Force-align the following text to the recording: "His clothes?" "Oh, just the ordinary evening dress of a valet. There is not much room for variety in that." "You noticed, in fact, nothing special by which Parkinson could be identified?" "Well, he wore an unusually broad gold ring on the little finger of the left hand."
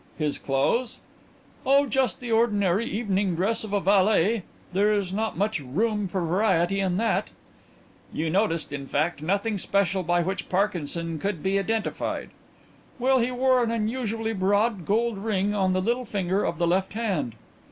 "His 0.17 0.39
clothes?" 0.39 0.97
"Oh, 1.63 1.85
just 1.85 2.21
the 2.21 2.31
ordinary 2.31 2.87
evening 2.87 3.35
dress 3.35 3.63
of 3.63 3.71
a 3.71 3.79
valet. 3.79 4.41
There 4.73 4.91
is 4.91 5.13
not 5.13 5.37
much 5.37 5.59
room 5.59 6.07
for 6.07 6.21
variety 6.25 6.79
in 6.79 6.97
that." 6.97 7.29
"You 8.11 8.27
noticed, 8.31 8.73
in 8.73 8.87
fact, 8.87 9.21
nothing 9.21 9.59
special 9.59 10.01
by 10.01 10.23
which 10.23 10.49
Parkinson 10.49 11.19
could 11.19 11.43
be 11.43 11.59
identified?" 11.59 12.31
"Well, 12.97 13.19
he 13.19 13.29
wore 13.29 13.61
an 13.61 13.69
unusually 13.69 14.33
broad 14.33 14.87
gold 14.87 15.19
ring 15.19 15.53
on 15.53 15.71
the 15.73 15.81
little 15.83 16.05
finger 16.05 16.43
of 16.45 16.57
the 16.57 16.65
left 16.65 16.93
hand." 16.93 17.35